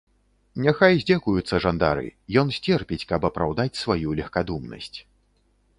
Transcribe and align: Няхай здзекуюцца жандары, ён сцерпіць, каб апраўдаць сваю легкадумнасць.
Няхай 0.67 0.95
здзекуюцца 1.03 1.59
жандары, 1.65 2.07
ён 2.43 2.47
сцерпіць, 2.57 3.03
каб 3.13 3.21
апраўдаць 3.33 3.71
сваю 3.83 4.19
легкадумнасць. 4.23 4.97